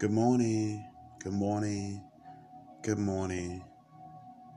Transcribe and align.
Good 0.00 0.12
morning, 0.12 0.88
good 1.18 1.32
morning, 1.32 2.00
good 2.84 3.00
morning. 3.00 3.64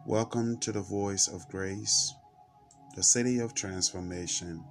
Welcome 0.05 0.59
to 0.59 0.71
the 0.71 0.83
Voice 0.83 1.27
of 1.27 1.49
Grace, 1.49 2.13
the 2.95 3.01
City 3.01 3.39
of 3.39 3.55
Transformation, 3.55 4.63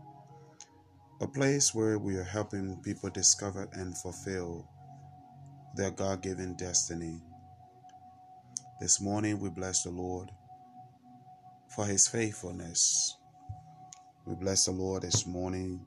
a 1.20 1.26
place 1.26 1.74
where 1.74 1.98
we 1.98 2.14
are 2.18 2.22
helping 2.22 2.80
people 2.84 3.10
discover 3.10 3.68
and 3.72 3.98
fulfill 3.98 4.70
their 5.74 5.90
God 5.90 6.22
given 6.22 6.54
destiny. 6.54 7.20
This 8.80 9.00
morning 9.00 9.40
we 9.40 9.50
bless 9.50 9.82
the 9.82 9.90
Lord 9.90 10.30
for 11.74 11.84
his 11.84 12.06
faithfulness. 12.06 13.16
We 14.24 14.36
bless 14.36 14.66
the 14.66 14.70
Lord 14.70 15.02
this 15.02 15.26
morning 15.26 15.84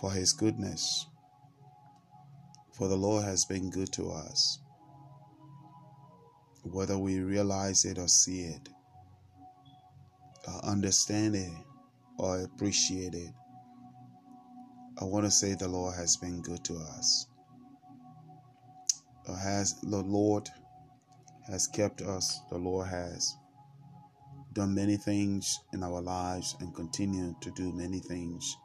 for 0.00 0.12
his 0.12 0.32
goodness 0.32 1.08
for 2.82 2.88
the 2.88 2.96
Lord 2.96 3.22
has 3.22 3.44
been 3.44 3.70
good 3.70 3.92
to 3.92 4.10
us. 4.10 4.58
Whether 6.64 6.98
we 6.98 7.20
realize 7.20 7.84
it 7.84 7.96
or 7.96 8.08
see 8.08 8.40
it, 8.40 8.68
or 10.48 10.64
understand 10.64 11.36
it 11.36 11.52
or 12.18 12.40
appreciate 12.40 13.14
it, 13.14 13.30
I 15.00 15.04
want 15.04 15.24
to 15.26 15.30
say 15.30 15.54
the 15.54 15.68
Lord 15.68 15.94
has 15.94 16.16
been 16.16 16.42
good 16.42 16.64
to 16.64 16.74
us. 16.74 17.28
Uh, 19.28 19.36
has 19.36 19.80
the 19.82 20.02
Lord 20.02 20.48
has 21.46 21.68
kept 21.68 22.02
us. 22.02 22.40
The 22.50 22.58
Lord 22.58 22.88
has 22.88 23.36
done 24.54 24.74
many 24.74 24.96
things 24.96 25.60
in 25.72 25.84
our 25.84 26.00
lives 26.00 26.56
and 26.58 26.74
continue 26.74 27.36
to 27.42 27.52
do 27.52 27.72
many 27.72 28.00
things. 28.00 28.56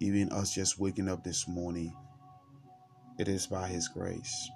Even 0.00 0.32
us 0.32 0.52
just 0.52 0.80
waking 0.80 1.08
up 1.08 1.22
this 1.22 1.46
morning 1.46 1.94
it 3.18 3.28
is 3.28 3.46
by 3.46 3.68
His 3.68 3.88
grace. 3.88 4.50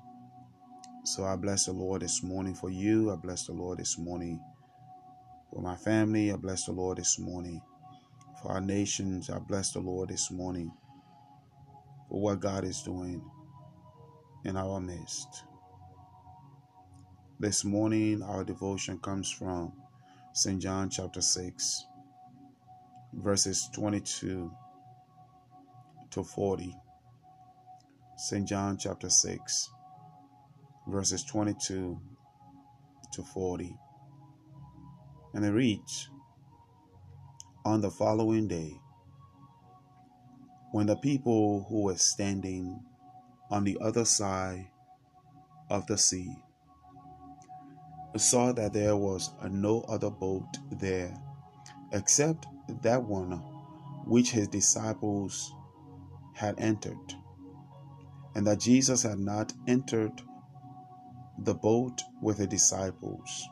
So 1.05 1.25
I 1.25 1.37
bless 1.37 1.67
the 1.67 1.73
Lord 1.73 2.03
this 2.03 2.23
morning 2.23 2.55
for 2.55 2.71
you. 2.71 3.13
I 3.13 3.17
bless 3.17 3.47
the 3.47 3.53
Lord 3.53 3.79
this 3.79 3.97
morning 3.99 4.41
for 5.53 5.63
my 5.63 5.77
family. 5.77 6.33
I 6.33 6.37
bless 6.37 6.67
the 6.67 6.73
Lord 6.73 6.99
this 6.99 7.19
morning 7.19 7.63
for 8.43 8.53
our 8.53 8.61
nations. 8.61 9.31
I 9.31 9.39
bless 9.39 9.73
the 9.73 9.81
Lord 9.81 10.09
this 10.09 10.31
morning 10.31 10.73
for 12.09 12.21
what 12.21 12.41
God 12.41 12.65
is 12.65 12.83
doing 12.83 13.23
in 14.45 14.57
our 14.57 14.81
midst. 14.81 15.45
This 17.39 17.65
morning, 17.65 18.23
our 18.23 18.45
devotion 18.45 18.99
comes 18.99 19.31
from 19.31 19.73
St. 20.33 20.61
John 20.61 20.89
chapter 20.89 21.21
6, 21.21 21.85
verses 23.13 23.69
22 23.75 24.51
to 26.11 26.25
40. 26.25 26.75
St. 28.19 28.49
John 28.49 28.79
chapter 28.79 29.11
6, 29.11 29.71
verses 30.89 31.23
22 31.25 32.01
to 33.13 33.23
40. 33.23 33.77
And 35.35 35.45
it 35.45 35.51
reads 35.51 36.09
On 37.67 37.83
the 37.83 37.91
following 37.91 38.49
day, 38.49 38.81
when 40.73 40.87
the 40.87 40.97
people 40.97 41.67
who 41.69 41.83
were 41.83 41.99
standing 41.99 42.81
on 43.51 43.65
the 43.65 43.77
other 43.83 44.07
side 44.07 44.67
of 45.69 45.87
the 45.87 45.99
sea 45.99 46.35
saw 48.17 48.51
that 48.53 48.73
there 48.73 48.97
was 48.97 49.31
no 49.51 49.83
other 49.91 50.09
boat 50.09 50.57
there 50.73 51.15
except 51.93 52.47
that 52.81 53.03
one 53.05 53.33
which 54.07 54.31
his 54.31 54.49
disciples 54.49 55.53
had 56.35 56.59
entered 56.59 57.15
and 58.37 58.47
that 58.47 58.61
Jesus 58.61 59.03
had 59.03 59.19
not 59.19 59.55
entered 59.67 60.13
the 61.39 61.55
boat 61.55 62.03
with 62.21 62.37
the 62.37 62.47
disciples, 62.47 63.49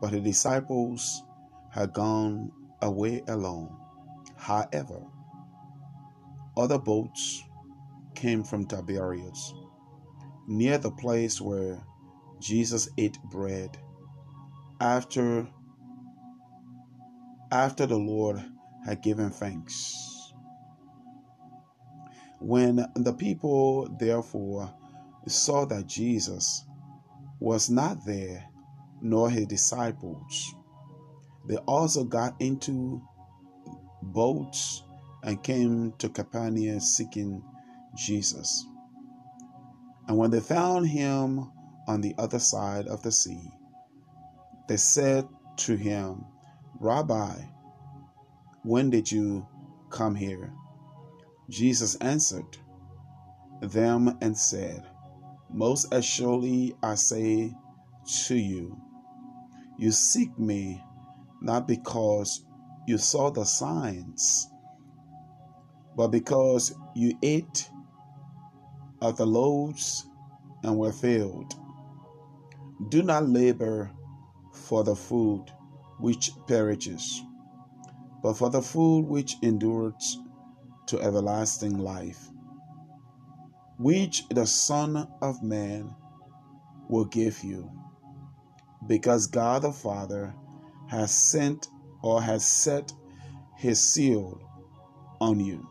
but 0.00 0.12
the 0.12 0.20
disciples 0.20 1.24
had 1.72 1.92
gone 1.92 2.52
away 2.82 3.24
alone. 3.26 3.76
However, 4.36 5.02
other 6.56 6.78
boats 6.78 7.42
came 8.14 8.44
from 8.44 8.66
Tiberias, 8.66 9.54
near 10.46 10.78
the 10.78 10.92
place 10.92 11.40
where 11.40 11.82
Jesus 12.38 12.88
ate 12.96 13.18
bread 13.24 13.76
after 14.80 15.48
after 17.50 17.86
the 17.86 17.98
Lord 17.98 18.40
had 18.86 19.02
given 19.02 19.30
thanks. 19.30 20.09
When 22.40 22.86
the 22.94 23.12
people 23.12 23.88
therefore 23.98 24.72
saw 25.26 25.66
that 25.66 25.86
Jesus 25.86 26.64
was 27.38 27.68
not 27.70 28.04
there, 28.06 28.46
nor 29.02 29.30
his 29.30 29.46
disciples, 29.46 30.54
they 31.46 31.56
also 31.58 32.04
got 32.04 32.34
into 32.40 33.02
boats 34.02 34.82
and 35.22 35.42
came 35.42 35.92
to 35.98 36.08
Capernaum 36.08 36.80
seeking 36.80 37.42
Jesus. 37.94 38.66
And 40.08 40.16
when 40.16 40.30
they 40.30 40.40
found 40.40 40.88
him 40.88 41.50
on 41.86 42.00
the 42.00 42.14
other 42.18 42.38
side 42.38 42.86
of 42.88 43.02
the 43.02 43.12
sea, 43.12 43.50
they 44.68 44.76
said 44.76 45.28
to 45.58 45.76
him, 45.76 46.24
Rabbi, 46.78 47.34
when 48.62 48.90
did 48.90 49.10
you 49.10 49.46
come 49.90 50.14
here? 50.14 50.52
Jesus 51.50 51.96
answered 51.96 52.58
them 53.60 54.16
and 54.20 54.38
said, 54.38 54.86
Most 55.52 55.92
assuredly 55.92 56.76
I 56.80 56.94
say 56.94 57.52
to 58.26 58.36
you, 58.36 58.80
you 59.76 59.90
seek 59.90 60.38
me 60.38 60.80
not 61.42 61.66
because 61.66 62.44
you 62.86 62.98
saw 62.98 63.30
the 63.30 63.44
signs, 63.44 64.48
but 65.96 66.08
because 66.08 66.72
you 66.94 67.18
ate 67.20 67.68
of 69.02 69.16
the 69.16 69.26
loaves 69.26 70.06
and 70.62 70.78
were 70.78 70.92
filled. 70.92 71.54
Do 72.90 73.02
not 73.02 73.28
labor 73.28 73.90
for 74.52 74.84
the 74.84 74.94
food 74.94 75.46
which 75.98 76.30
perishes, 76.46 77.22
but 78.22 78.34
for 78.34 78.50
the 78.50 78.62
food 78.62 79.06
which 79.06 79.34
endures 79.42 80.18
to 80.90 81.00
everlasting 81.00 81.78
life, 81.78 82.28
which 83.78 84.28
the 84.30 84.44
Son 84.44 85.06
of 85.22 85.40
Man 85.40 85.94
will 86.88 87.04
give 87.04 87.44
you, 87.44 87.70
because 88.88 89.28
God 89.28 89.62
the 89.62 89.72
Father 89.72 90.34
has 90.88 91.12
sent 91.12 91.68
or 92.02 92.20
has 92.20 92.44
set 92.44 92.92
his 93.56 93.80
seal 93.80 94.40
on 95.20 95.38
you. 95.38 95.64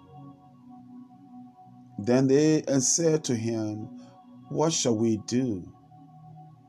Then 1.97 2.27
they 2.27 2.63
said 2.79 3.25
to 3.25 3.35
him, 3.35 3.89
What 4.47 4.71
shall 4.71 4.95
we 4.95 5.17
do 5.27 5.69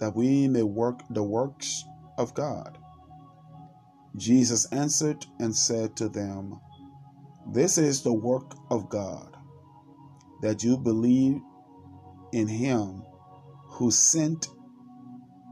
that 0.01 0.17
we 0.17 0.49
may 0.49 0.65
work 0.65 1.03
the 1.11 1.23
works 1.23 1.85
of 2.19 2.35
God? 2.35 2.77
Jesus 4.17 4.67
answered 4.73 5.25
and 5.39 5.55
said 5.55 5.95
to 5.99 6.09
them, 6.09 6.61
this 7.53 7.79
is 7.79 8.03
the 8.03 8.13
work 8.13 8.55
of 8.71 8.89
God, 8.89 9.37
that 10.43 10.63
you 10.63 10.77
believe 10.77 11.41
in 12.33 12.47
him 12.47 13.03
who 13.67 13.91
sent 13.91 14.49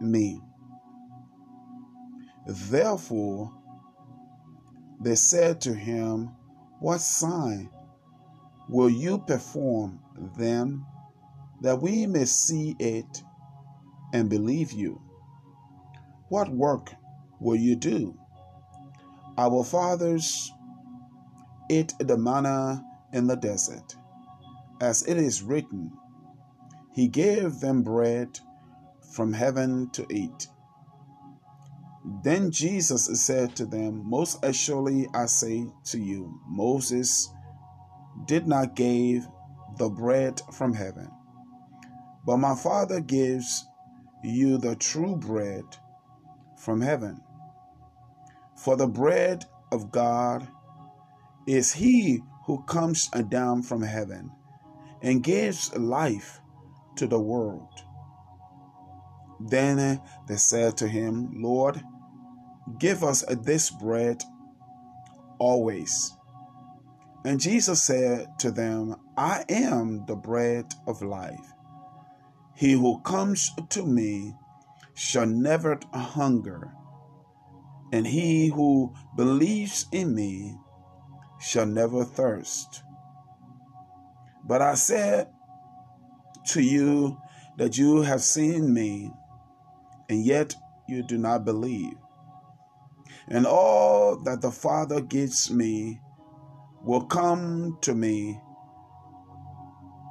me. 0.01 0.41
Therefore, 2.47 3.53
they 5.01 5.17
said 5.17 5.61
to 5.63 5.75
him, 5.75 6.31
What 6.81 7.01
sign 7.01 7.71
will 8.69 8.91
you 8.91 9.19
perform 9.19 10.01
then, 10.37 10.85
that 11.63 11.83
we 11.83 12.07
may 12.07 12.25
see 12.25 12.77
it 12.79 13.23
and 14.13 14.31
believe 14.31 14.73
you? 14.73 15.01
What 16.29 16.49
work 16.49 16.95
will 17.41 17.57
you 17.57 17.75
do? 17.75 18.19
Our 19.37 19.65
fathers 19.65 20.53
ate 21.71 21.95
the 21.99 22.17
manna 22.17 22.85
in 23.13 23.27
the 23.27 23.37
desert. 23.37 23.97
As 24.81 25.03
it 25.07 25.17
is 25.17 25.43
written, 25.43 25.93
He 26.93 27.09
gave 27.09 27.61
them 27.61 27.83
bread 27.83 28.39
from 29.15 29.33
heaven 29.33 29.91
to 29.91 30.07
eat. 30.11 30.49
Then 32.23 32.51
Jesus 32.51 33.07
said 33.25 33.57
to 33.57 33.67
them, 33.67 34.09
Most 34.09 34.39
assuredly 34.45 35.09
I 35.15 35.27
say 35.27 35.67
to 35.87 35.99
you, 35.99 36.41
Moses 36.47 37.29
did 38.27 38.47
not 38.47 38.77
give 38.77 39.27
the 39.77 39.89
bread 39.89 40.41
from 40.53 40.75
heaven, 40.75 41.11
but 42.25 42.39
my 42.39 42.55
Father 42.55 43.01
gives 43.01 43.67
you 44.23 44.59
the 44.59 44.75
true 44.77 45.17
bread 45.17 45.65
from 46.57 46.81
heaven. 46.81 47.21
For 48.57 48.77
the 48.77 48.89
bread 48.89 49.45
of 49.71 49.93
God 49.93 50.49
is 51.49 51.73
he 51.73 52.21
who 52.45 52.63
comes 52.65 53.09
down 53.31 53.63
from 53.63 53.81
heaven 53.81 54.31
and 55.01 55.25
gives 55.25 55.75
life 55.75 56.41
to 56.97 57.07
the 57.07 57.19
world. 57.19 57.73
Then 59.41 59.99
they 60.27 60.37
said 60.37 60.77
to 60.77 60.89
him, 60.89 61.31
Lord, 61.43 61.83
give 62.79 63.03
us 63.03 63.25
this 63.43 63.71
bread 63.71 64.23
always. 65.39 66.13
And 67.25 67.41
Jesus 67.41 67.83
said 67.83 68.27
to 68.41 68.51
them, 68.51 68.97
I 69.17 69.45
am 69.49 70.05
the 70.07 70.17
bread 70.17 70.67
of 70.87 71.01
life. 71.01 71.53
He 72.55 72.73
who 72.73 73.01
comes 73.01 73.51
to 73.71 73.87
me 73.87 74.35
shall 74.95 75.27
never 75.27 75.79
hunger, 75.95 76.73
and 77.93 78.07
he 78.07 78.49
who 78.49 78.93
believes 79.17 79.87
in 79.93 80.15
me 80.15 80.59
shall 81.41 81.67
never 81.67 82.05
thirst. 82.05 82.83
But 84.45 84.63
I 84.63 84.75
said 84.75 85.29
to 86.49 86.63
you 86.63 87.19
that 87.59 87.77
you 87.77 88.03
have 88.03 88.23
seen 88.23 88.73
me, 88.73 89.13
and 90.09 90.25
yet 90.25 90.55
you 90.89 91.03
do 91.03 91.19
not 91.19 91.45
believe. 91.45 91.95
And 93.29 93.47
all 93.47 94.17
that 94.25 94.41
the 94.41 94.51
Father 94.51 95.01
gives 95.01 95.51
me 95.51 96.01
will 96.83 97.05
come 97.05 97.79
to 97.83 97.95
me, 97.95 98.41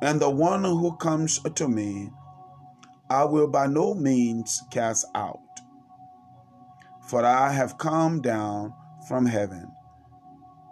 and 0.02 0.20
the 0.20 0.30
one 0.30 0.64
who 0.64 0.96
comes 0.98 1.40
to 1.40 1.68
me 1.68 2.12
I 3.10 3.24
will 3.24 3.48
by 3.48 3.68
no 3.68 3.94
means 3.94 4.62
cast 4.70 5.06
out. 5.16 5.40
For 7.08 7.24
I 7.24 7.54
have 7.54 7.78
come 7.78 8.22
down 8.22 8.74
from 9.08 9.26
heaven, 9.26 9.72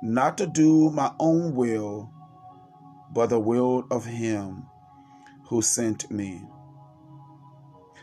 not 0.06 0.38
to 0.38 0.48
do 0.48 0.92
my 0.92 1.12
own 1.20 1.56
will, 1.56 2.12
but 3.12 3.30
the 3.30 3.40
will 3.40 3.86
of 3.90 4.06
him 4.06 4.68
who 5.48 5.62
sent 5.62 6.12
me. 6.12 6.44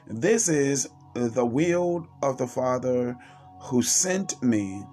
This 0.06 0.48
is 0.48 0.88
the 1.14 1.46
will 1.46 2.06
of 2.22 2.38
the 2.38 2.46
Father 2.46 3.16
who 3.60 3.82
sent 3.82 4.42
me, 4.42 4.84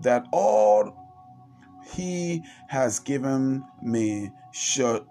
that 0.00 0.26
all 0.32 0.92
he 1.92 2.42
has 2.68 2.98
given 2.98 3.64
me 3.80 4.30
should 4.52 5.06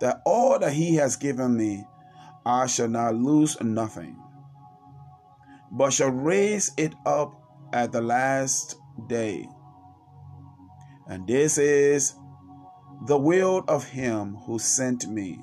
that 0.00 0.22
all 0.24 0.58
that 0.58 0.72
he 0.72 0.94
has 0.94 1.16
given 1.16 1.56
me 1.56 1.84
I 2.46 2.66
shall 2.66 2.88
not 2.88 3.16
lose 3.16 3.60
nothing, 3.60 4.16
but 5.70 5.92
shall 5.92 6.10
raise 6.10 6.72
it 6.78 6.94
up 7.04 7.34
at 7.72 7.92
the 7.92 8.00
last 8.00 8.76
day. 9.08 9.46
And 11.10 11.26
this 11.26 11.58
is 11.58 12.14
the 13.06 13.18
will 13.18 13.64
of 13.66 13.84
him 13.84 14.36
who 14.46 14.60
sent 14.60 15.08
me, 15.08 15.42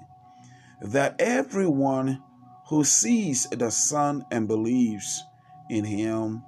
that 0.81 1.17
everyone 1.19 2.23
who 2.69 2.85
sees 2.85 3.47
the 3.49 3.69
Son 3.69 4.23
and 4.31 4.47
believes 4.47 5.21
in 5.69 5.83
him 5.83 6.41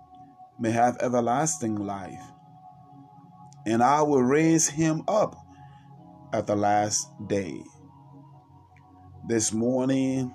may 0.57 0.71
have 0.71 0.97
everlasting 1.01 1.75
life. 1.75 2.23
And 3.65 3.83
I 3.83 4.01
will 4.03 4.23
raise 4.23 4.69
him 4.69 5.03
up 5.07 5.35
at 6.31 6.47
the 6.47 6.55
last 6.55 7.09
day. 7.27 7.61
This 9.27 9.51
morning, 9.51 10.33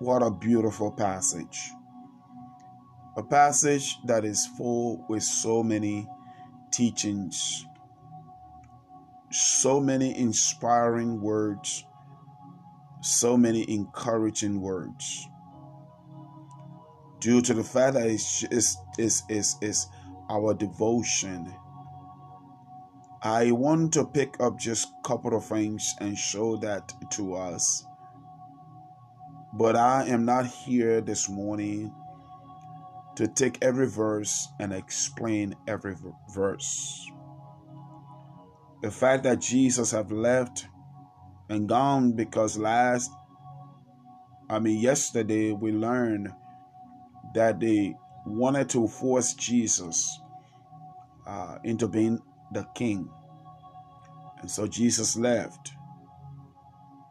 what 0.00 0.20
a 0.20 0.32
beautiful 0.32 0.90
passage. 0.90 1.70
A 3.16 3.22
passage 3.22 3.98
that 4.06 4.24
is 4.24 4.48
full 4.58 5.06
with 5.08 5.22
so 5.22 5.62
many 5.62 6.08
teachings, 6.72 7.64
so 9.34 9.80
many 9.80 10.16
inspiring 10.18 11.20
words, 11.20 11.84
so 13.02 13.36
many 13.36 13.68
encouraging 13.70 14.60
words. 14.60 15.28
Due 17.20 17.40
to 17.42 17.54
the 17.54 17.64
fact 17.64 17.94
that 17.94 18.06
it's, 18.06 18.44
it's, 18.44 18.76
it's, 18.98 19.22
it's, 19.28 19.56
it's 19.60 19.86
our 20.30 20.54
devotion, 20.54 21.54
I 23.22 23.52
want 23.52 23.94
to 23.94 24.04
pick 24.04 24.36
up 24.40 24.58
just 24.58 24.88
a 24.88 25.08
couple 25.08 25.36
of 25.36 25.44
things 25.46 25.94
and 26.00 26.16
show 26.16 26.56
that 26.56 26.92
to 27.12 27.34
us 27.34 27.84
but 29.56 29.76
I 29.76 30.06
am 30.08 30.24
not 30.24 30.46
here 30.46 31.00
this 31.00 31.28
morning 31.28 31.94
to 33.14 33.28
take 33.28 33.58
every 33.62 33.88
verse 33.88 34.48
and 34.58 34.72
explain 34.72 35.54
every 35.68 35.94
verse. 36.34 37.08
The 38.84 38.90
fact 38.90 39.22
that 39.22 39.40
Jesus 39.40 39.92
have 39.92 40.12
left 40.12 40.66
and 41.48 41.66
gone 41.66 42.12
because 42.12 42.58
last 42.58 43.10
I 44.50 44.58
mean 44.58 44.78
yesterday 44.78 45.52
we 45.52 45.72
learned 45.72 46.28
that 47.34 47.60
they 47.60 47.94
wanted 48.26 48.68
to 48.68 48.86
force 48.86 49.32
Jesus 49.32 50.20
uh, 51.26 51.56
into 51.64 51.88
being 51.88 52.18
the 52.52 52.66
king. 52.74 53.08
And 54.42 54.50
so 54.50 54.66
Jesus 54.66 55.16
left 55.16 55.72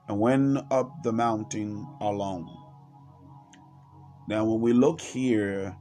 and 0.07 0.19
went 0.19 0.59
up 0.69 1.01
the 1.01 1.11
mountain 1.11 1.87
alone. 2.01 2.55
Now, 4.27 4.45
when 4.45 4.61
we 4.61 4.73
look 4.73 5.01
here, 5.01 5.75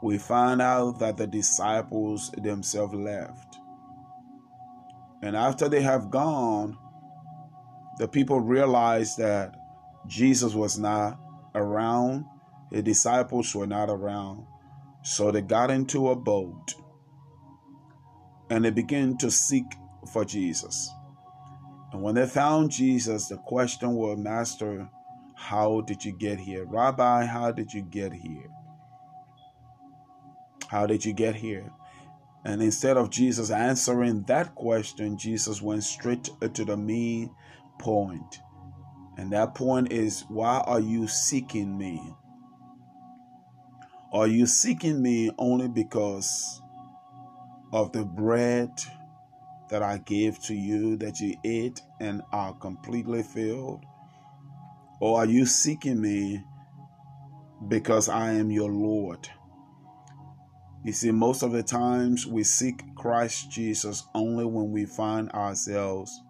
we 0.00 0.16
find 0.16 0.62
out 0.62 1.00
that 1.00 1.16
the 1.16 1.26
disciples 1.26 2.30
themselves 2.40 2.94
left. 2.94 3.43
And 5.24 5.34
after 5.34 5.70
they 5.70 5.80
have 5.80 6.10
gone, 6.10 6.76
the 7.98 8.06
people 8.06 8.40
realized 8.40 9.16
that 9.16 9.56
Jesus 10.06 10.52
was 10.52 10.78
not 10.78 11.18
around, 11.54 12.26
the 12.70 12.82
disciples 12.82 13.54
were 13.54 13.66
not 13.66 13.88
around. 13.88 14.46
So 15.02 15.30
they 15.30 15.40
got 15.40 15.70
into 15.70 16.10
a 16.10 16.14
boat 16.14 16.74
and 18.50 18.66
they 18.66 18.70
began 18.70 19.16
to 19.16 19.30
seek 19.30 19.64
for 20.12 20.26
Jesus. 20.26 20.90
And 21.90 22.02
when 22.02 22.16
they 22.16 22.26
found 22.26 22.70
Jesus, 22.70 23.28
the 23.28 23.38
question 23.38 23.94
was, 23.94 24.18
Master, 24.18 24.90
how 25.36 25.80
did 25.80 26.04
you 26.04 26.12
get 26.12 26.38
here? 26.38 26.66
Rabbi, 26.66 27.24
how 27.24 27.50
did 27.50 27.72
you 27.72 27.80
get 27.80 28.12
here? 28.12 28.50
How 30.68 30.86
did 30.86 31.02
you 31.02 31.14
get 31.14 31.34
here? 31.34 31.72
And 32.44 32.62
instead 32.62 32.96
of 32.96 33.10
Jesus 33.10 33.50
answering 33.50 34.22
that 34.24 34.54
question, 34.54 35.16
Jesus 35.16 35.62
went 35.62 35.82
straight 35.82 36.28
to 36.40 36.64
the 36.64 36.76
main 36.76 37.34
point. 37.78 38.40
And 39.16 39.32
that 39.32 39.54
point 39.54 39.92
is, 39.92 40.24
why 40.28 40.62
are 40.66 40.80
you 40.80 41.08
seeking 41.08 41.78
me? 41.78 42.00
Are 44.12 44.26
you 44.26 44.46
seeking 44.46 45.02
me 45.02 45.30
only 45.38 45.68
because 45.68 46.60
of 47.72 47.92
the 47.92 48.04
bread 48.04 48.70
that 49.70 49.82
I 49.82 49.98
gave 49.98 50.40
to 50.44 50.54
you 50.54 50.96
that 50.98 51.20
you 51.20 51.36
ate 51.44 51.80
and 52.00 52.22
are 52.32 52.54
completely 52.54 53.22
filled? 53.22 53.84
Or 55.00 55.18
are 55.18 55.26
you 55.26 55.46
seeking 55.46 56.00
me 56.00 56.44
because 57.68 58.08
I 58.08 58.32
am 58.32 58.50
your 58.50 58.70
Lord? 58.70 59.28
You 60.84 60.92
see, 60.92 61.10
most 61.10 61.42
of 61.42 61.52
the 61.52 61.62
times 61.62 62.26
we 62.26 62.44
seek 62.44 62.82
Christ 62.94 63.50
Jesus 63.50 64.06
only 64.14 64.44
when 64.44 64.70
we 64.70 64.84
find 64.84 65.30
ourselves 65.30 66.22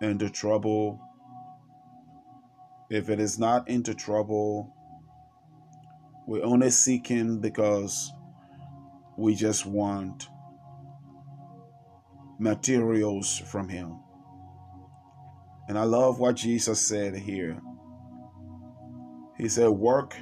into 0.00 0.28
trouble. 0.28 1.00
If 2.90 3.08
it 3.08 3.20
is 3.20 3.38
not 3.38 3.68
into 3.68 3.94
trouble, 3.94 4.74
we 6.26 6.42
only 6.42 6.70
seek 6.70 7.06
Him 7.06 7.40
because 7.40 8.12
we 9.16 9.34
just 9.34 9.64
want 9.64 10.28
materials 12.38 13.38
from 13.38 13.68
him. 13.68 13.98
And 15.68 15.78
I 15.78 15.84
love 15.84 16.18
what 16.18 16.36
Jesus 16.36 16.80
said 16.80 17.16
here. 17.16 17.60
He 19.38 19.48
said, 19.48 19.68
Work, 19.68 20.16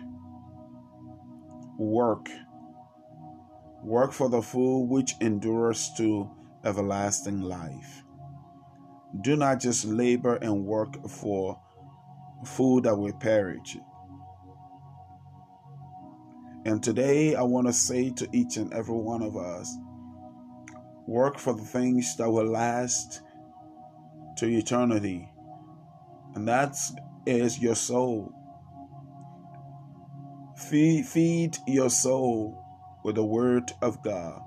work, 1.79 2.29
work 3.83 4.13
for 4.13 4.29
the 4.29 4.43
food 4.43 4.89
which 4.89 5.15
endures 5.21 5.91
to 5.97 6.31
everlasting 6.65 7.41
life. 7.41 8.03
Do 9.21 9.37
not 9.37 9.61
just 9.61 9.85
labor 9.85 10.37
and 10.37 10.65
work 10.65 11.09
for 11.09 11.61
food 12.45 12.85
that 12.85 12.97
will 12.97 13.13
perish. 13.13 13.77
And 16.65 16.83
today 16.83 17.35
I 17.35 17.43
want 17.43 17.67
to 17.67 17.73
say 17.73 18.11
to 18.11 18.29
each 18.33 18.57
and 18.57 18.73
every 18.73 18.97
one 18.97 19.23
of 19.23 19.37
us 19.37 19.77
Work 21.07 21.39
for 21.39 21.53
the 21.53 21.65
things 21.65 22.17
that 22.17 22.31
will 22.31 22.47
last 22.47 23.23
to 24.37 24.47
eternity. 24.47 25.29
And 26.35 26.47
that 26.47 26.77
is 27.27 27.59
your 27.59 27.75
soul. 27.75 28.33
Feed, 30.57 31.05
feed 31.05 31.59
your 31.67 31.91
soul 31.91 32.62
with 33.03 33.17
the 33.17 33.25
Word 33.25 33.73
of 33.83 34.03
God. 34.03 34.41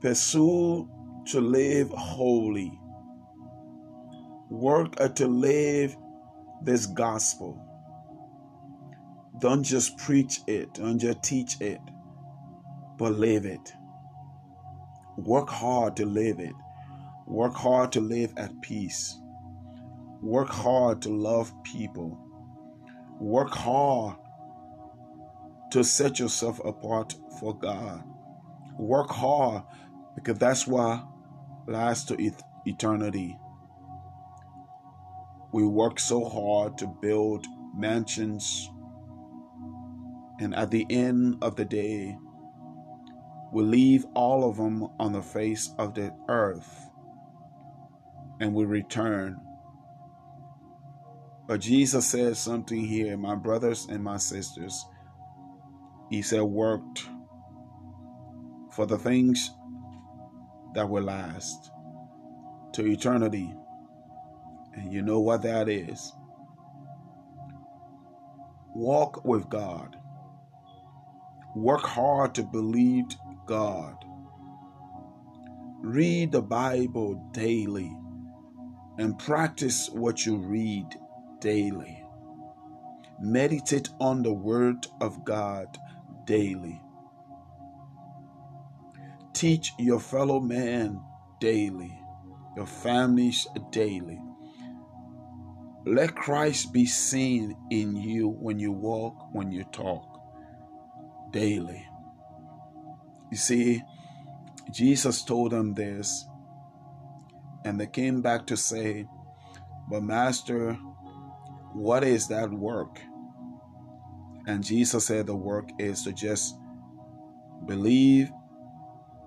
Pursue 0.00 0.88
to 1.26 1.40
live 1.40 1.90
holy. 1.90 2.78
Work 4.50 4.96
to 5.16 5.26
live 5.26 5.96
this 6.62 6.86
gospel. 6.86 7.64
Don't 9.40 9.62
just 9.62 9.96
preach 9.98 10.40
it, 10.46 10.74
don't 10.74 10.98
just 10.98 11.22
teach 11.22 11.60
it, 11.60 11.80
but 12.96 13.12
live 13.12 13.44
it. 13.44 13.72
Work 15.16 15.50
hard 15.50 15.96
to 15.96 16.06
live 16.06 16.40
it. 16.40 16.54
Work 17.26 17.54
hard 17.54 17.92
to 17.92 18.00
live 18.00 18.32
at 18.36 18.60
peace. 18.62 19.18
Work 20.22 20.48
hard 20.48 21.02
to 21.02 21.10
love 21.10 21.52
people. 21.62 22.18
Work 23.20 23.50
hard 23.50 24.16
to 25.70 25.84
set 25.84 26.18
yourself 26.18 26.60
apart 26.64 27.14
for 27.38 27.56
God. 27.56 28.02
Work 28.78 29.10
hard 29.10 29.62
because 30.14 30.38
that's 30.38 30.66
what 30.66 31.06
lasts 31.66 32.06
to 32.06 32.32
eternity. 32.64 33.38
We 35.52 35.64
work 35.64 35.98
so 35.98 36.24
hard 36.24 36.78
to 36.78 36.86
build 36.86 37.46
mansions, 37.74 38.70
and 40.40 40.54
at 40.54 40.70
the 40.70 40.86
end 40.90 41.38
of 41.42 41.56
the 41.56 41.64
day, 41.64 42.16
we 43.52 43.62
leave 43.62 44.04
all 44.14 44.48
of 44.48 44.56
them 44.56 44.88
on 44.98 45.12
the 45.12 45.22
face 45.22 45.72
of 45.78 45.94
the 45.94 46.14
earth 46.28 46.88
and 48.40 48.54
we 48.54 48.64
return. 48.64 49.40
But 51.46 51.60
Jesus 51.60 52.06
said 52.06 52.36
something 52.36 52.84
here, 52.84 53.16
my 53.16 53.34
brothers 53.34 53.86
and 53.90 54.04
my 54.04 54.18
sisters. 54.18 54.84
He 56.10 56.22
said, 56.22 56.42
worked 56.42 57.06
for 58.72 58.86
the 58.86 58.98
things 58.98 59.50
that 60.74 60.88
will 60.88 61.02
last 61.02 61.70
to 62.72 62.86
eternity. 62.86 63.54
And 64.74 64.92
you 64.92 65.02
know 65.02 65.20
what 65.20 65.42
that 65.42 65.68
is. 65.68 66.12
Walk 68.74 69.24
with 69.24 69.48
God. 69.48 69.96
Work 71.54 71.82
hard 71.82 72.34
to 72.36 72.42
believe 72.44 73.06
God. 73.46 73.96
Read 75.80 76.32
the 76.32 76.42
Bible 76.42 77.28
daily 77.32 77.92
and 78.98 79.18
practice 79.18 79.88
what 79.90 80.24
you 80.26 80.36
read 80.36 80.86
daily. 81.40 82.04
Meditate 83.20 83.88
on 84.00 84.22
the 84.22 84.32
Word 84.32 84.86
of 85.00 85.24
God 85.24 85.76
daily. 86.28 86.78
Teach 89.32 89.72
your 89.78 89.98
fellow 89.98 90.40
man 90.40 91.00
daily, 91.40 91.98
your 92.54 92.66
families 92.66 93.46
daily. 93.70 94.20
Let 95.86 96.14
Christ 96.14 96.70
be 96.74 96.84
seen 96.84 97.56
in 97.70 97.96
you 97.96 98.28
when 98.28 98.58
you 98.58 98.72
walk, 98.72 99.32
when 99.32 99.50
you 99.50 99.64
talk 99.72 100.04
daily. 101.32 101.86
You 103.30 103.38
see, 103.38 103.82
Jesus 104.70 105.22
told 105.22 105.52
them 105.52 105.72
this 105.72 106.26
and 107.64 107.80
they 107.80 107.86
came 107.86 108.20
back 108.20 108.46
to 108.48 108.56
say, 108.56 109.06
But 109.88 110.02
Master, 110.02 110.74
what 111.72 112.04
is 112.04 112.28
that 112.28 112.50
work? 112.50 113.00
And 114.48 114.64
Jesus 114.64 115.04
said 115.04 115.26
the 115.26 115.36
work 115.36 115.68
is 115.78 116.02
to 116.04 116.12
just 116.12 116.56
believe 117.66 118.30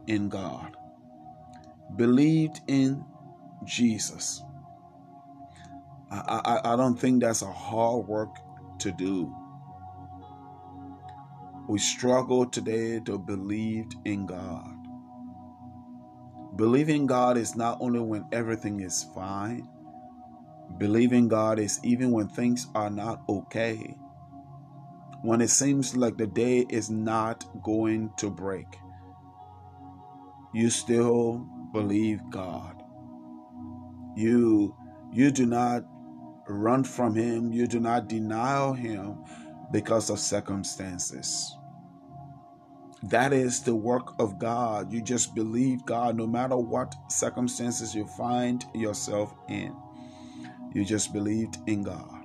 in 0.08 0.30
God, 0.30 0.76
believed 1.96 2.62
in 2.68 3.06
Jesus. 3.64 4.42
I, 6.12 6.42
I, 6.64 6.74
I 6.74 6.76
don't 6.76 7.00
think 7.00 7.22
that's 7.22 7.44
a 7.44 7.52
hard 7.52 8.08
work 8.08 8.36
to 8.80 8.92
do. 8.92 9.32
We 11.70 11.78
struggle 11.78 12.48
today 12.48 13.00
to 13.02 13.20
believe 13.20 13.86
in 14.06 14.26
God. 14.26 14.74
Believing 16.56 17.06
God 17.06 17.38
is 17.38 17.56
not 17.56 17.78
only 17.80 18.00
when 18.00 18.26
everything 18.32 18.80
is 18.80 19.06
fine, 19.14 19.70
believing 20.80 21.28
God 21.28 21.60
is 21.60 21.80
even 21.84 22.12
when 22.12 22.28
things 22.28 22.66
are 22.74 22.90
not 22.90 23.22
okay. 23.30 23.96
When 25.24 25.42
it 25.42 25.50
seems 25.50 25.96
like 25.96 26.18
the 26.18 26.28
day 26.28 26.66
is 26.70 26.90
not 26.90 27.46
going 27.62 28.12
to 28.18 28.30
break, 28.30 28.68
you 30.54 30.70
still 30.70 31.48
believe 31.72 32.20
God. 32.32 32.82
You 34.16 34.76
you 35.14 35.32
do 35.32 35.46
not 35.46 35.84
run 36.48 36.84
from 36.84 37.16
him, 37.16 37.52
you 37.52 37.68
do 37.68 37.80
not 37.80 38.08
deny 38.08 38.74
him 38.76 39.24
because 39.72 40.10
of 40.10 40.20
circumstances. 40.20 41.56
That 43.04 43.34
is 43.34 43.62
the 43.62 43.76
work 43.76 44.14
of 44.20 44.38
God. 44.38 44.94
You 44.94 45.02
just 45.02 45.34
believe 45.34 45.86
God 45.86 46.16
no 46.16 46.28
matter 46.28 46.58
what 46.58 46.96
circumstances 47.10 47.96
you 47.96 48.06
find 48.06 48.64
yourself 48.76 49.34
in. 49.50 49.76
You 50.74 50.86
just 50.86 51.12
believed 51.14 51.58
in 51.68 51.84
God. 51.84 52.21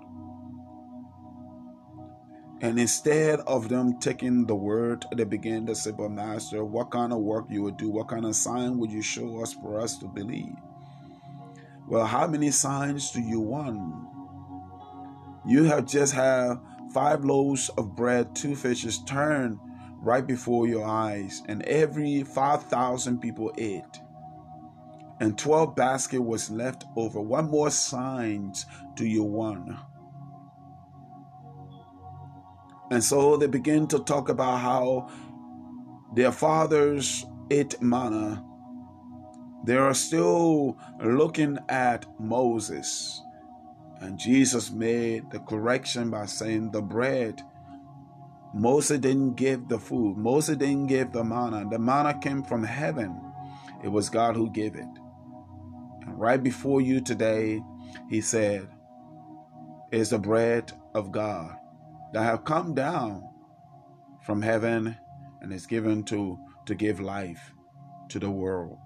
And 2.62 2.78
instead 2.78 3.40
of 3.40 3.68
them 3.68 3.98
taking 3.98 4.46
the 4.46 4.54
word, 4.54 5.04
they 5.14 5.24
began 5.24 5.66
to 5.66 5.74
say, 5.74 5.90
But 5.90 6.10
Master, 6.10 6.64
what 6.64 6.90
kind 6.90 7.12
of 7.12 7.18
work 7.18 7.46
you 7.50 7.62
would 7.62 7.76
do? 7.76 7.90
What 7.90 8.08
kind 8.08 8.24
of 8.24 8.34
sign 8.34 8.78
would 8.78 8.90
you 8.90 9.02
show 9.02 9.42
us 9.42 9.52
for 9.52 9.80
us 9.80 9.98
to 9.98 10.06
believe? 10.06 10.56
Well, 11.86 12.06
how 12.06 12.26
many 12.26 12.50
signs 12.50 13.12
do 13.12 13.20
you 13.20 13.40
want? 13.40 14.08
You 15.46 15.64
have 15.64 15.86
just 15.86 16.14
had 16.14 16.54
five 16.92 17.24
loaves 17.24 17.68
of 17.76 17.94
bread, 17.94 18.34
two 18.34 18.56
fishes 18.56 18.98
turned 19.04 19.58
right 20.00 20.26
before 20.26 20.66
your 20.66 20.84
eyes, 20.84 21.42
and 21.46 21.62
every 21.64 22.22
5,000 22.22 23.20
people 23.20 23.52
ate. 23.58 24.00
And 25.20 25.38
12 25.38 25.76
basket 25.76 26.20
was 26.22 26.50
left 26.50 26.84
over. 26.96 27.20
What 27.20 27.44
more 27.44 27.70
signs 27.70 28.66
do 28.94 29.06
you 29.06 29.22
want? 29.22 29.76
And 32.90 33.02
so 33.02 33.36
they 33.36 33.46
begin 33.46 33.86
to 33.88 33.98
talk 33.98 34.28
about 34.28 34.58
how 34.58 35.10
their 36.14 36.32
fathers 36.32 37.26
ate 37.50 37.80
manna. 37.82 38.44
They 39.64 39.76
are 39.76 39.94
still 39.94 40.78
looking 41.02 41.58
at 41.68 42.06
Moses. 42.20 43.20
And 44.00 44.18
Jesus 44.18 44.70
made 44.70 45.30
the 45.30 45.40
correction 45.40 46.10
by 46.10 46.26
saying 46.26 46.70
the 46.70 46.82
bread 46.82 47.42
Moses 48.54 49.00
didn't 49.00 49.34
give 49.34 49.68
the 49.68 49.78
food. 49.78 50.16
Moses 50.16 50.56
didn't 50.56 50.86
give 50.86 51.12
the 51.12 51.24
manna. 51.24 51.66
The 51.68 51.78
manna 51.78 52.18
came 52.18 52.42
from 52.42 52.62
heaven. 52.62 53.20
It 53.84 53.88
was 53.88 54.08
God 54.08 54.36
who 54.36 54.50
gave 54.50 54.76
it. 54.76 54.88
And 56.02 56.18
right 56.18 56.42
before 56.42 56.80
you 56.80 57.00
today, 57.00 57.62
he 58.08 58.20
said, 58.20 58.68
is 59.92 60.10
the 60.10 60.18
bread 60.18 60.72
of 60.94 61.12
God 61.12 61.56
that 62.12 62.22
have 62.22 62.44
come 62.44 62.74
down 62.74 63.28
from 64.24 64.42
heaven 64.42 64.96
and 65.40 65.52
is 65.52 65.66
given 65.66 66.02
to, 66.04 66.38
to 66.66 66.74
give 66.74 67.00
life 67.00 67.52
to 68.08 68.18
the 68.18 68.30
world. 68.30 68.78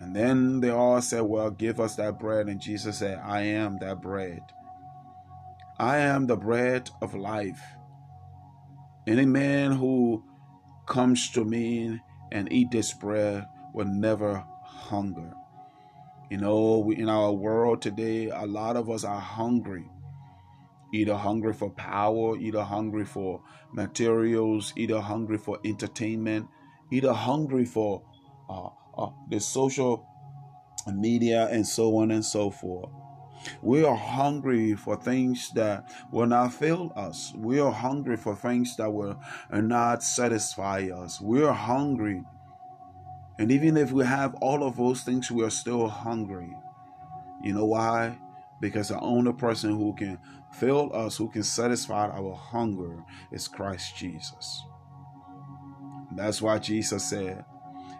And 0.00 0.16
then 0.16 0.60
they 0.60 0.70
all 0.70 1.00
said, 1.00 1.22
Well, 1.22 1.50
give 1.50 1.78
us 1.78 1.94
that 1.96 2.18
bread. 2.18 2.48
And 2.48 2.60
Jesus 2.60 2.98
said, 2.98 3.20
I 3.24 3.42
am 3.42 3.78
that 3.78 4.00
bread. 4.00 4.40
I 5.78 5.98
am 5.98 6.26
the 6.26 6.36
bread 6.36 6.90
of 7.00 7.14
life. 7.14 7.60
Any 9.06 9.26
man 9.26 9.72
who 9.72 10.24
comes 10.86 11.30
to 11.30 11.44
me 11.44 12.00
and 12.32 12.52
eat 12.52 12.70
this 12.70 12.92
bread 12.92 13.46
will 13.72 13.86
never 13.86 14.44
hunger. 14.64 15.32
You 16.30 16.38
know, 16.38 16.90
in 16.90 17.08
our 17.08 17.32
world 17.32 17.82
today, 17.82 18.28
a 18.28 18.46
lot 18.46 18.76
of 18.76 18.88
us 18.90 19.04
are 19.04 19.20
hungry. 19.20 19.88
Either 20.92 21.14
hungry 21.14 21.54
for 21.54 21.70
power, 21.70 22.36
either 22.36 22.62
hungry 22.62 23.04
for 23.04 23.40
materials, 23.72 24.72
either 24.76 25.00
hungry 25.00 25.38
for 25.38 25.58
entertainment, 25.64 26.46
either 26.90 27.12
hungry 27.12 27.64
for 27.64 28.02
uh, 28.50 28.68
uh, 28.98 29.10
the 29.30 29.40
social 29.40 30.06
media 30.92 31.48
and 31.50 31.66
so 31.66 31.96
on 31.96 32.10
and 32.10 32.24
so 32.24 32.50
forth. 32.50 32.90
We 33.60 33.84
are 33.84 33.96
hungry 33.96 34.74
for 34.74 34.96
things 34.96 35.50
that 35.54 35.90
will 36.12 36.26
not 36.26 36.52
fill 36.52 36.92
us. 36.94 37.32
We 37.36 37.60
are 37.60 37.72
hungry 37.72 38.16
for 38.16 38.36
things 38.36 38.76
that 38.76 38.90
will 38.90 39.18
not 39.52 40.02
satisfy 40.02 40.90
us. 40.94 41.20
We 41.20 41.42
are 41.42 41.52
hungry. 41.52 42.22
And 43.38 43.50
even 43.50 43.76
if 43.76 43.90
we 43.90 44.04
have 44.04 44.34
all 44.36 44.62
of 44.62 44.76
those 44.76 45.02
things, 45.02 45.30
we 45.30 45.42
are 45.42 45.50
still 45.50 45.88
hungry. 45.88 46.54
You 47.42 47.54
know 47.54 47.66
why? 47.66 48.18
Because 48.60 48.88
the 48.88 49.00
only 49.00 49.32
person 49.32 49.70
who 49.70 49.94
can 49.94 50.18
fill 50.58 50.94
us, 50.94 51.16
who 51.16 51.28
can 51.28 51.42
satisfy 51.42 52.08
our 52.08 52.34
hunger, 52.34 53.04
is 53.30 53.48
Christ 53.48 53.96
Jesus. 53.96 54.64
That's 56.14 56.42
why 56.42 56.58
Jesus 56.58 57.04
said, 57.04 57.44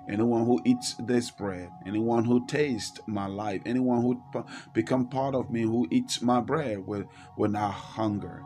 anyone 0.09 0.44
who 0.44 0.61
eats 0.64 0.94
this 0.99 1.30
bread, 1.30 1.71
anyone 1.87 2.25
who 2.25 2.47
tastes 2.47 3.00
my 3.06 3.26
life, 3.26 3.62
anyone 3.64 4.02
who 4.02 4.44
become 4.75 5.09
part 5.09 5.35
of 5.35 5.50
me, 5.50 5.62
who 5.62 5.87
eats 5.90 6.21
my 6.21 6.40
bread 6.40 6.87
will, 6.87 7.04
will 7.37 7.50
not 7.50 7.71
hunger. 7.71 8.42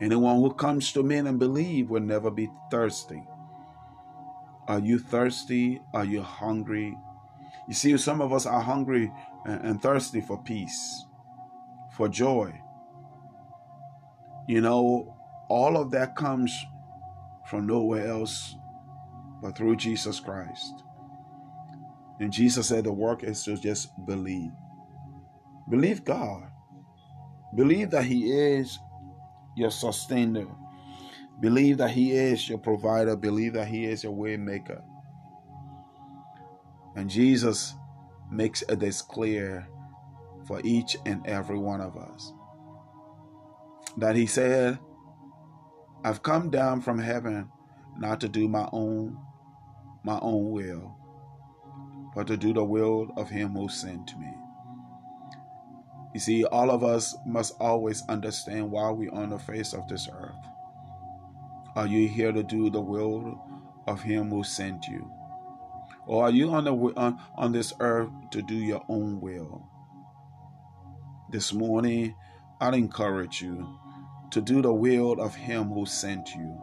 Anyone 0.00 0.36
who 0.36 0.52
comes 0.54 0.92
to 0.92 1.02
me 1.02 1.16
and 1.16 1.38
believe 1.38 1.90
will 1.90 2.00
never 2.00 2.30
be 2.30 2.48
thirsty. 2.70 3.22
Are 4.68 4.78
you 4.80 4.98
thirsty? 4.98 5.80
Are 5.94 6.04
you 6.04 6.22
hungry? 6.22 6.96
You 7.66 7.74
see, 7.74 7.96
some 7.96 8.20
of 8.20 8.32
us 8.32 8.46
are 8.46 8.60
hungry 8.60 9.12
and 9.44 9.80
thirsty 9.80 10.20
for 10.20 10.42
peace, 10.42 11.04
for 11.96 12.08
joy. 12.08 12.52
You 14.48 14.62
know, 14.62 15.14
all 15.50 15.76
of 15.76 15.90
that 15.90 16.16
comes 16.16 16.52
from 17.50 17.66
nowhere 17.66 18.08
else 18.08 18.56
but 19.42 19.56
through 19.56 19.76
Jesus 19.76 20.20
Christ. 20.20 20.82
And 22.18 22.32
Jesus 22.32 22.68
said 22.68 22.84
the 22.84 22.92
work 22.92 23.22
is 23.22 23.44
to 23.44 23.56
just 23.56 23.90
believe. 24.06 24.50
Believe 25.70 26.04
God. 26.04 26.44
Believe 27.54 27.90
that 27.90 28.04
He 28.04 28.32
is 28.32 28.78
your 29.54 29.70
sustainer. 29.70 30.46
Believe 31.40 31.76
that 31.78 31.90
He 31.90 32.12
is 32.12 32.48
your 32.48 32.58
provider. 32.58 33.16
Believe 33.16 33.52
that 33.52 33.68
He 33.68 33.84
is 33.84 34.02
your 34.02 34.12
way 34.12 34.36
maker. 34.36 34.82
And 36.96 37.08
Jesus 37.08 37.74
makes 38.30 38.64
this 38.68 39.02
clear 39.02 39.68
for 40.46 40.60
each 40.64 40.96
and 41.06 41.24
every 41.26 41.58
one 41.58 41.80
of 41.80 41.96
us. 41.96 42.32
That 43.98 44.16
He 44.16 44.26
said, 44.26 44.78
I've 46.04 46.22
come 46.22 46.50
down 46.50 46.80
from 46.80 46.98
heaven 46.98 47.50
not 47.98 48.20
to 48.20 48.28
do 48.28 48.48
my 48.48 48.68
own 48.72 49.18
my 50.04 50.18
own 50.22 50.50
will, 50.52 50.96
but 52.14 52.28
to 52.28 52.36
do 52.36 52.54
the 52.54 52.64
will 52.64 53.08
of 53.16 53.28
him 53.28 53.50
who 53.50 53.68
sent 53.68 54.16
me. 54.18 54.32
You 56.14 56.20
see, 56.20 56.44
all 56.44 56.70
of 56.70 56.82
us 56.82 57.14
must 57.26 57.54
always 57.60 58.02
understand 58.08 58.70
why 58.70 58.90
we're 58.90 59.12
on 59.12 59.30
the 59.30 59.38
face 59.38 59.74
of 59.74 59.86
this 59.88 60.08
earth. 60.10 60.34
Are 61.76 61.86
you 61.86 62.08
here 62.08 62.32
to 62.32 62.42
do 62.42 62.70
the 62.70 62.80
will 62.80 63.38
of 63.86 64.00
him 64.02 64.30
who 64.30 64.44
sent 64.44 64.86
you? 64.86 65.10
Or 66.06 66.24
are 66.24 66.30
you 66.30 66.50
on, 66.52 66.64
the, 66.64 66.72
on, 66.72 67.20
on 67.36 67.52
this 67.52 67.74
earth 67.80 68.08
to 68.30 68.40
do 68.40 68.54
your 68.54 68.82
own 68.88 69.20
will? 69.20 69.68
This 71.30 71.52
morning, 71.52 72.14
I'd 72.60 72.74
encourage 72.74 73.42
you 73.42 73.78
to 74.30 74.40
do 74.40 74.62
the 74.62 74.72
will 74.72 75.20
of 75.20 75.34
him 75.34 75.68
who 75.68 75.86
sent 75.86 76.34
you. 76.34 76.60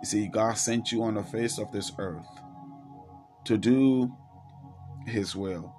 You 0.00 0.06
see, 0.06 0.28
God 0.28 0.56
sent 0.56 0.92
you 0.92 1.02
on 1.02 1.14
the 1.14 1.22
face 1.22 1.58
of 1.58 1.70
this 1.72 1.92
earth 1.98 2.26
to 3.44 3.58
do 3.58 4.16
his 5.06 5.36
will. 5.36 5.74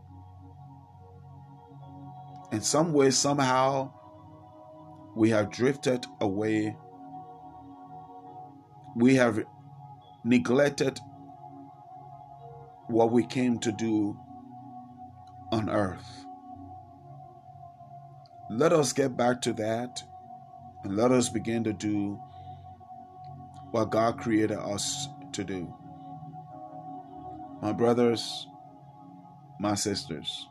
In 2.51 2.61
some 2.61 2.93
way, 2.93 3.11
somehow, 3.11 3.93
we 5.15 5.29
have 5.29 5.51
drifted 5.51 6.05
away. 6.19 6.75
We 8.95 9.15
have 9.15 9.43
neglected 10.23 10.99
what 12.87 13.11
we 13.11 13.25
came 13.25 13.57
to 13.59 13.71
do 13.71 14.19
on 15.51 15.69
earth. 15.69 16.25
Let 18.49 18.73
us 18.73 18.91
get 18.91 19.15
back 19.15 19.41
to 19.43 19.53
that 19.53 20.03
and 20.83 20.95
let 20.95 21.11
us 21.11 21.29
begin 21.29 21.63
to 21.63 21.73
do 21.73 22.19
what 23.71 23.91
God 23.91 24.17
created 24.19 24.57
us 24.57 25.07
to 25.33 25.43
do. 25.43 25.73
My 27.61 27.71
brothers, 27.71 28.47
my 29.59 29.75
sisters, 29.75 30.47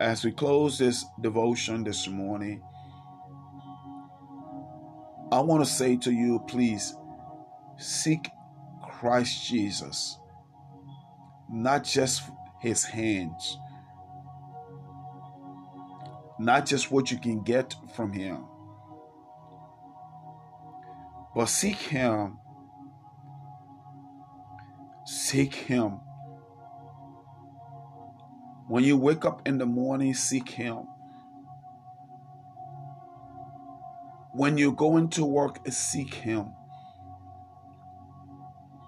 as 0.00 0.24
we 0.24 0.32
close 0.32 0.78
this 0.78 1.04
devotion 1.20 1.84
this 1.84 2.06
morning, 2.06 2.62
I 5.32 5.40
want 5.40 5.64
to 5.64 5.70
say 5.70 5.96
to 5.96 6.12
you, 6.12 6.38
please 6.46 6.94
seek 7.78 8.28
Christ 8.88 9.48
Jesus, 9.48 10.18
not 11.50 11.84
just 11.84 12.22
his 12.60 12.84
hands, 12.84 13.58
not 16.38 16.66
just 16.66 16.90
what 16.90 17.10
you 17.10 17.18
can 17.18 17.42
get 17.42 17.74
from 17.94 18.12
him 18.12 18.44
but 21.36 21.50
seek 21.50 21.76
Him. 21.76 22.38
Seek 25.04 25.54
Him. 25.54 26.00
When 28.68 28.84
you 28.84 28.96
wake 28.96 29.26
up 29.26 29.46
in 29.46 29.58
the 29.58 29.66
morning, 29.66 30.14
seek 30.14 30.48
Him. 30.48 30.88
When 34.32 34.56
you're 34.56 34.72
going 34.72 35.10
to 35.10 35.26
work, 35.26 35.58
seek 35.68 36.14
Him. 36.14 36.54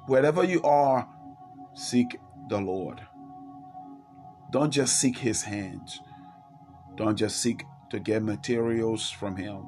Wherever 0.07 0.43
you 0.43 0.63
are, 0.63 1.07
seek 1.75 2.19
the 2.49 2.63
Lord. 2.63 3.03
Don't 4.51 4.71
just 4.71 4.99
seek 4.99 5.19
His 5.19 5.43
hands. 5.43 6.01
Don't 6.99 7.17
just 7.17 7.41
seek 7.41 7.65
to 7.89 7.99
get 7.99 8.23
materials 8.23 9.11
from 9.11 9.37
Him. 9.37 9.65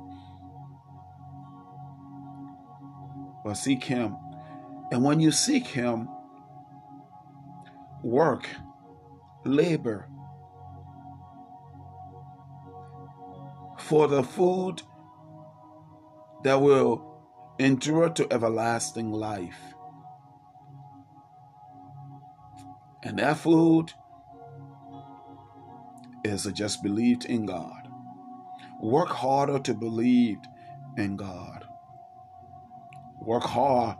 but 3.44 3.54
seek 3.54 3.84
Him. 3.84 4.16
And 4.90 5.04
when 5.04 5.20
you 5.20 5.32
seek 5.32 5.66
Him, 5.66 6.08
work, 8.02 8.48
labor 9.44 10.08
for 13.78 14.08
the 14.08 14.22
food 14.22 14.82
that 16.44 16.60
will 16.60 17.22
endure 17.58 18.08
to 18.10 18.32
everlasting 18.32 19.10
life. 19.12 19.60
And 23.02 23.18
that 23.18 23.38
food 23.38 23.92
is 26.24 26.44
just 26.52 26.82
believed 26.82 27.24
in 27.24 27.46
God. 27.46 27.88
Work 28.80 29.08
harder 29.08 29.58
to 29.60 29.74
believe 29.74 30.38
in 30.96 31.16
God. 31.16 31.64
Work 33.20 33.44
hard 33.44 33.96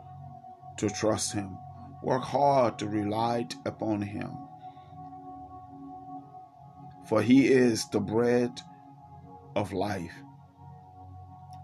to 0.77 0.89
trust 0.89 1.33
Him. 1.33 1.57
Work 2.01 2.23
hard 2.23 2.79
to 2.79 2.87
rely 2.87 3.47
upon 3.65 4.01
Him. 4.01 4.31
For 7.05 7.21
He 7.21 7.47
is 7.47 7.87
the 7.89 7.99
bread 7.99 8.61
of 9.55 9.73
life. 9.73 10.13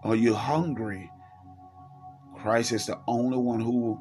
Are 0.04 0.14
you 0.14 0.34
hungry? 0.34 1.10
Christ 2.36 2.72
is 2.72 2.86
the 2.86 3.00
only 3.08 3.36
one 3.36 3.60
who 3.60 4.00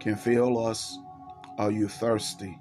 can 0.00 0.16
fill 0.16 0.66
us. 0.66 0.98
Are 1.58 1.70
you 1.70 1.88
thirsty? 1.88 2.58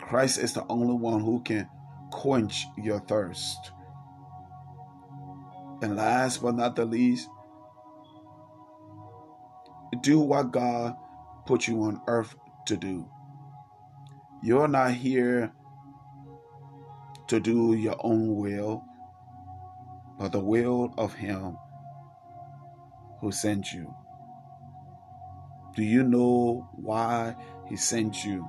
Christ 0.00 0.38
is 0.38 0.54
the 0.54 0.66
only 0.68 0.94
one 0.94 1.20
who 1.20 1.40
can 1.42 1.68
quench 2.12 2.66
your 2.76 3.00
thirst. 3.00 3.72
And 5.82 5.96
last 5.96 6.42
but 6.42 6.54
not 6.54 6.76
the 6.76 6.84
least, 6.84 7.28
do 10.00 10.20
what 10.20 10.52
God 10.52 10.94
put 11.46 11.66
you 11.66 11.82
on 11.82 12.00
earth 12.06 12.36
to 12.66 12.76
do. 12.76 13.08
You're 14.42 14.68
not 14.68 14.92
here 14.92 15.52
to 17.28 17.40
do 17.40 17.74
your 17.74 17.96
own 18.00 18.36
will, 18.36 18.84
but 20.18 20.32
the 20.32 20.40
will 20.40 20.94
of 20.98 21.14
Him 21.14 21.56
who 23.20 23.32
sent 23.32 23.72
you. 23.72 23.92
Do 25.74 25.82
you 25.82 26.02
know 26.02 26.68
why 26.74 27.34
He 27.68 27.76
sent 27.76 28.24
you? 28.24 28.46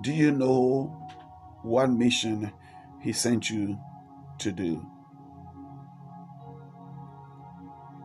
Do 0.00 0.12
you 0.12 0.30
know 0.30 1.08
what 1.62 1.90
mission 1.90 2.52
He 3.00 3.12
sent 3.12 3.50
you 3.50 3.78
to 4.38 4.52
do? 4.52 4.86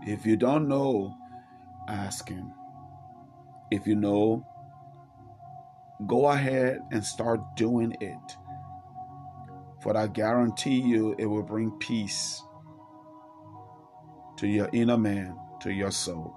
If 0.06 0.26
you 0.26 0.36
don't 0.36 0.68
know, 0.68 1.16
ask 1.88 2.30
Him. 2.30 2.52
If 3.72 3.88
you 3.88 3.96
know, 3.96 4.46
go 6.08 6.28
ahead 6.28 6.82
and 6.92 7.06
start 7.06 7.40
doing 7.56 7.96
it. 8.02 8.38
For 9.82 9.96
I 9.96 10.08
guarantee 10.08 10.82
you, 10.82 11.16
it 11.20 11.26
will 11.26 11.44
bring 11.44 11.72
peace 11.72 12.42
to 14.38 14.48
your 14.48 14.70
inner 14.74 14.98
man, 14.98 15.38
to 15.62 15.72
your 15.72 15.92
soul. 15.92 16.34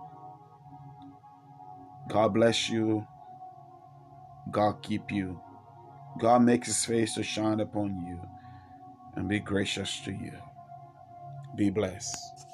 God 2.08 2.34
bless 2.34 2.68
you. 2.68 3.06
God 4.50 4.82
keep 4.82 5.10
you. 5.10 5.40
God 6.18 6.42
makes 6.42 6.68
his 6.68 6.84
face 6.84 7.14
to 7.14 7.22
shine 7.22 7.60
upon 7.60 8.06
you 8.06 8.20
and 9.16 9.28
be 9.28 9.40
gracious 9.40 10.00
to 10.00 10.12
you. 10.12 10.32
Be 11.56 11.70
blessed. 11.70 12.45